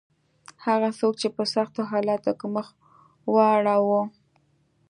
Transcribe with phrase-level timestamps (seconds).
[0.65, 2.67] هغه څوک چې په سختو حالاتو کې مخ
[3.33, 4.01] واړاوه.